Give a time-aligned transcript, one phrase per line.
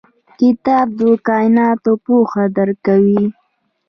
[0.39, 3.23] کتاب د کایناتو پوهه درکوي.